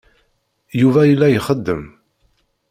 Yuba 0.81 1.01
yella 1.09 1.27
ixeddem. 1.31 1.83